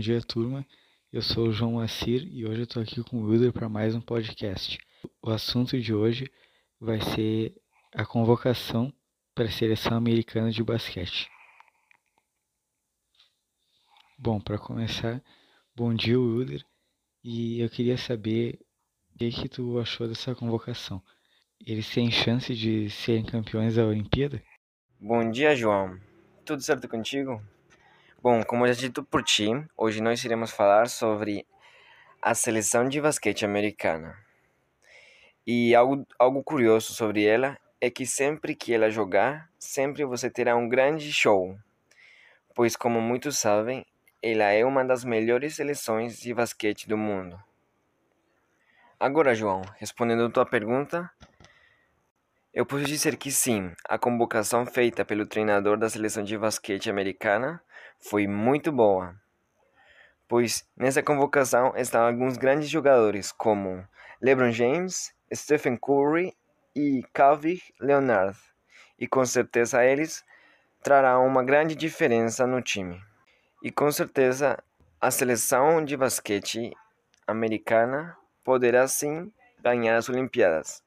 dia, 0.00 0.20
turma. 0.22 0.66
Eu 1.12 1.20
sou 1.20 1.48
o 1.48 1.52
João 1.52 1.78
Assir 1.78 2.26
e 2.32 2.46
hoje 2.46 2.60
eu 2.60 2.64
estou 2.64 2.82
aqui 2.82 3.02
com 3.04 3.18
o 3.18 3.28
Wilder 3.28 3.52
para 3.52 3.68
mais 3.68 3.94
um 3.94 4.00
podcast. 4.00 4.78
O 5.22 5.28
assunto 5.28 5.78
de 5.78 5.92
hoje 5.92 6.32
vai 6.80 6.98
ser 7.02 7.54
a 7.94 8.06
convocação 8.06 8.90
para 9.34 9.44
a 9.44 9.50
seleção 9.50 9.94
americana 9.94 10.50
de 10.50 10.64
basquete. 10.64 11.28
Bom, 14.18 14.40
para 14.40 14.58
começar, 14.58 15.22
bom 15.76 15.92
dia, 15.92 16.18
Wilder. 16.18 16.64
E 17.22 17.60
eu 17.60 17.68
queria 17.68 17.98
saber 17.98 18.58
o 19.14 19.18
que, 19.18 19.30
que 19.30 19.48
tu 19.50 19.78
achou 19.78 20.08
dessa 20.08 20.34
convocação. 20.34 21.02
Eles 21.64 21.92
têm 21.92 22.10
chance 22.10 22.54
de 22.54 22.88
serem 22.88 23.24
campeões 23.24 23.74
da 23.74 23.84
Olimpíada? 23.84 24.42
Bom 24.98 25.30
dia, 25.30 25.54
João. 25.54 26.00
Tudo 26.46 26.62
certo 26.62 26.88
contigo? 26.88 27.42
Bom, 28.22 28.42
como 28.44 28.66
já 28.66 28.74
dito 28.74 29.02
por 29.02 29.22
ti, 29.22 29.48
hoje 29.74 30.02
nós 30.02 30.22
iremos 30.22 30.50
falar 30.50 30.90
sobre 30.90 31.46
a 32.20 32.34
seleção 32.34 32.86
de 32.86 33.00
basquete 33.00 33.46
americana. 33.46 34.14
E 35.46 35.74
algo, 35.74 36.06
algo 36.18 36.42
curioso 36.42 36.92
sobre 36.92 37.24
ela 37.24 37.58
é 37.80 37.88
que 37.88 38.04
sempre 38.04 38.54
que 38.54 38.74
ela 38.74 38.90
jogar, 38.90 39.48
sempre 39.58 40.04
você 40.04 40.28
terá 40.28 40.54
um 40.54 40.68
grande 40.68 41.10
show. 41.10 41.58
Pois, 42.54 42.76
como 42.76 43.00
muitos 43.00 43.38
sabem, 43.38 43.86
ela 44.22 44.50
é 44.50 44.66
uma 44.66 44.84
das 44.84 45.02
melhores 45.02 45.56
seleções 45.56 46.20
de 46.20 46.34
basquete 46.34 46.86
do 46.86 46.98
mundo. 46.98 47.42
Agora, 48.98 49.34
João, 49.34 49.62
respondendo 49.78 50.26
a 50.26 50.30
tua 50.30 50.44
pergunta, 50.44 51.10
eu 52.52 52.66
posso 52.66 52.84
dizer 52.84 53.16
que 53.16 53.32
sim, 53.32 53.72
a 53.88 53.96
convocação 53.96 54.66
feita 54.66 55.06
pelo 55.06 55.24
treinador 55.24 55.78
da 55.78 55.88
seleção 55.88 56.22
de 56.22 56.36
basquete 56.36 56.90
americana 56.90 57.62
foi 58.00 58.26
muito 58.26 58.72
boa, 58.72 59.14
pois 60.26 60.66
nessa 60.76 61.02
convocação 61.02 61.72
estão 61.76 62.06
alguns 62.06 62.36
grandes 62.36 62.68
jogadores 62.68 63.30
como 63.30 63.86
LeBron 64.20 64.50
James, 64.50 65.14
Stephen 65.32 65.76
Curry 65.76 66.34
e 66.74 67.04
Kawhi 67.12 67.62
Leonard, 67.80 68.38
e 68.98 69.06
com 69.06 69.24
certeza 69.24 69.84
eles 69.84 70.24
trarão 70.82 71.26
uma 71.26 71.44
grande 71.44 71.74
diferença 71.74 72.46
no 72.46 72.62
time. 72.62 73.00
E 73.62 73.70
com 73.70 73.90
certeza 73.92 74.58
a 75.00 75.10
seleção 75.10 75.84
de 75.84 75.96
basquete 75.96 76.72
americana 77.26 78.16
poderá 78.42 78.88
sim 78.88 79.30
ganhar 79.62 79.96
as 79.96 80.08
Olimpíadas. 80.08 80.82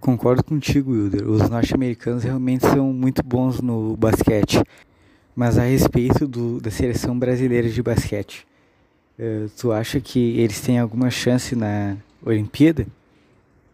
Concordo 0.00 0.44
contigo, 0.44 0.92
Wilder. 0.92 1.28
Os 1.28 1.48
norte-americanos 1.50 2.22
realmente 2.22 2.64
são 2.66 2.92
muito 2.92 3.22
bons 3.22 3.60
no 3.60 3.96
basquete. 3.96 4.62
Mas 5.38 5.56
a 5.56 5.62
respeito 5.62 6.26
do, 6.26 6.60
da 6.60 6.68
seleção 6.68 7.16
brasileira 7.16 7.68
de 7.68 7.80
basquete, 7.80 8.44
uh, 9.16 9.48
tu 9.50 9.70
acha 9.70 10.00
que 10.00 10.36
eles 10.36 10.60
têm 10.60 10.80
alguma 10.80 11.10
chance 11.10 11.54
na 11.54 11.96
Olimpíada? 12.20 12.84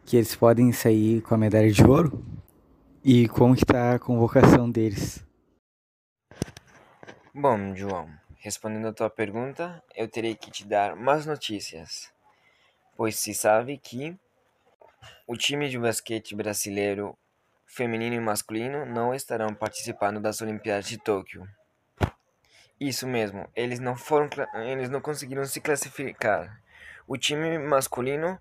Que 0.04 0.18
eles 0.18 0.36
podem 0.36 0.70
sair 0.72 1.22
com 1.22 1.34
a 1.34 1.38
medalha 1.38 1.72
de 1.72 1.82
ouro? 1.82 2.22
E 3.02 3.26
como 3.28 3.54
está 3.54 3.94
a 3.94 3.98
convocação 3.98 4.70
deles? 4.70 5.24
Bom, 7.34 7.74
João, 7.74 8.10
respondendo 8.40 8.88
a 8.88 8.92
tua 8.92 9.08
pergunta, 9.08 9.82
eu 9.96 10.06
terei 10.06 10.34
que 10.34 10.50
te 10.50 10.66
dar 10.66 10.94
mais 10.94 11.24
notícias, 11.24 12.12
pois 12.94 13.18
se 13.18 13.32
sabe 13.32 13.78
que 13.78 14.14
o 15.26 15.34
time 15.34 15.70
de 15.70 15.78
basquete 15.78 16.36
brasileiro 16.36 17.16
feminino 17.74 18.14
e 18.14 18.20
masculino 18.20 18.86
não 18.86 19.12
estarão 19.12 19.52
participando 19.52 20.20
das 20.20 20.40
Olimpíadas 20.40 20.86
de 20.86 20.96
Tóquio. 20.96 21.44
Isso 22.78 23.04
mesmo, 23.04 23.48
eles 23.54 23.80
não 23.80 23.96
foram 23.96 24.28
eles 24.64 24.88
não 24.88 25.00
conseguiram 25.00 25.44
se 25.44 25.60
classificar. 25.60 26.62
O 27.04 27.18
time 27.18 27.58
masculino 27.58 28.38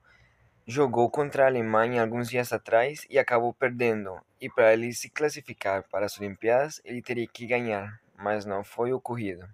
jogou 0.67 1.09
contra 1.09 1.45
a 1.45 1.47
Alemanha 1.47 2.03
alguns 2.03 2.29
dias 2.29 2.53
atrás 2.53 3.07
e 3.09 3.17
acabou 3.17 3.51
perdendo. 3.55 4.21
E 4.39 4.47
para 4.51 4.71
ele 4.71 4.93
se 4.93 5.09
classificar 5.09 5.83
para 5.89 6.05
as 6.05 6.19
Olimpíadas, 6.19 6.79
ele 6.85 7.01
teria 7.01 7.27
que 7.27 7.47
ganhar, 7.47 7.99
mas 8.15 8.45
não 8.45 8.63
foi 8.63 8.93
ocorrido. 8.93 9.49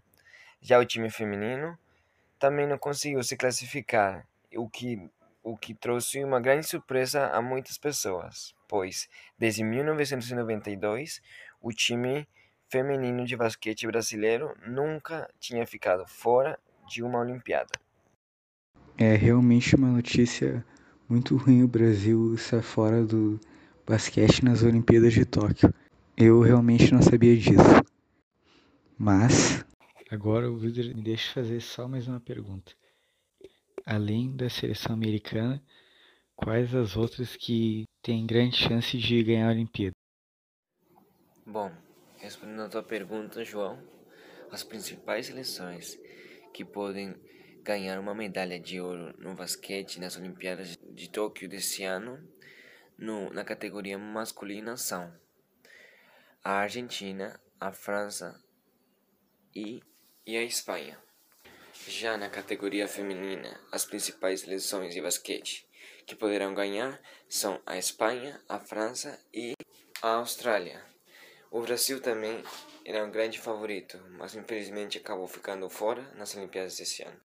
Já 0.62 0.78
o 0.78 0.86
time 0.86 1.10
feminino 1.10 1.80
também 2.38 2.68
não 2.68 2.78
conseguiu 2.78 3.24
se 3.24 3.38
classificar, 3.38 4.28
o 4.58 4.70
que 4.70 5.10
o 5.50 5.58
que 5.58 5.74
trouxe 5.74 6.24
uma 6.24 6.40
grande 6.40 6.68
surpresa 6.68 7.28
a 7.30 7.42
muitas 7.42 7.76
pessoas, 7.76 8.54
pois 8.68 9.10
desde 9.38 9.64
1992 9.64 11.22
o 11.60 11.72
time 11.72 12.28
feminino 12.70 13.26
de 13.26 13.36
basquete 13.36 13.88
brasileiro 13.88 14.56
nunca 14.68 15.28
tinha 15.40 15.66
ficado 15.66 16.06
fora 16.06 16.60
de 16.88 17.02
uma 17.02 17.20
Olimpíada. 17.20 17.72
É 18.96 19.16
realmente 19.16 19.76
uma 19.76 19.88
notícia 19.88 20.64
muito 21.08 21.36
ruim 21.36 21.64
o 21.64 21.68
Brasil 21.68 22.36
estar 22.36 22.62
fora 22.62 23.04
do 23.04 23.40
basquete 23.88 24.46
nas 24.46 24.62
Olimpíadas 24.62 25.14
de 25.14 25.26
Tóquio. 25.26 25.74
Eu 26.16 26.42
realmente 26.42 26.94
não 26.94 27.02
sabia 27.02 27.36
disso. 27.36 27.64
Mas 28.96 29.66
agora 30.12 30.52
o 30.52 30.60
Wilder 30.60 30.96
me 30.96 31.02
deixa 31.02 31.34
fazer 31.34 31.60
só 31.60 31.88
mais 31.88 32.08
uma 32.08 32.20
pergunta 32.20 32.79
além 33.90 34.36
da 34.36 34.48
seleção 34.48 34.94
americana, 34.94 35.60
quais 36.36 36.76
as 36.76 36.96
outras 36.96 37.36
que 37.36 37.86
têm 38.04 38.28
grande 38.28 38.56
chance 38.56 38.96
de 38.96 39.24
ganhar 39.24 39.48
a 39.48 39.52
Olimpíada? 39.52 39.96
Bom, 41.44 41.72
respondendo 42.18 42.62
a 42.62 42.70
tua 42.70 42.84
pergunta, 42.84 43.44
João, 43.44 43.84
as 44.52 44.64
principais 44.64 45.26
seleções 45.26 45.98
que 46.54 46.64
podem 46.64 47.16
ganhar 47.64 48.00
uma 48.00 48.14
medalha 48.14 48.60
de 48.60 48.80
ouro 48.80 49.12
no 49.18 49.34
basquete 49.34 50.00
nas 50.00 50.16
Olimpíadas 50.16 50.78
de 50.78 51.10
Tóquio 51.10 51.50
desse 51.50 51.84
ano, 51.84 52.24
no, 52.96 53.34
na 53.34 53.44
categoria 53.44 53.98
masculina, 53.98 54.78
são 54.78 55.12
a 56.44 56.52
Argentina, 56.52 57.42
a 57.60 57.72
França 57.72 58.40
e, 59.56 59.82
e 60.28 60.38
a 60.38 60.44
Espanha. 60.44 61.09
Já 61.92 62.16
na 62.18 62.30
categoria 62.30 62.88
feminina, 62.88 63.60
as 63.72 63.84
principais 63.84 64.42
seleções 64.42 64.94
de 64.94 65.02
basquete 65.02 65.68
que 66.06 66.16
poderão 66.16 66.54
ganhar 66.54 67.02
são 67.28 67.60
a 67.66 67.80
Espanha, 67.80 68.40
a 68.48 68.60
França 68.60 69.20
e 69.34 69.56
a 70.00 70.10
Austrália. 70.18 70.86
O 71.50 71.62
Brasil 71.62 72.00
também 72.00 72.44
era 72.86 73.04
um 73.04 73.10
grande 73.10 73.40
favorito, 73.40 74.00
mas 74.20 74.36
infelizmente 74.36 75.00
acabou 75.00 75.28
ficando 75.28 75.68
fora 75.68 76.04
nas 76.14 76.36
Olimpíadas 76.36 76.78
desse 76.78 77.02
ano. 77.02 77.20